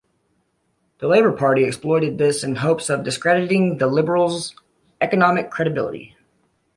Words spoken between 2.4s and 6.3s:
in hopes of discrediting the Liberals' economic credibility.